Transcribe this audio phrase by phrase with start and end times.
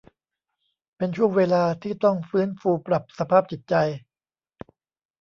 [0.97, 3.75] เป็นช่วงเวลาที่ต้องฟื้นฟูปรับสภาพจิตใจ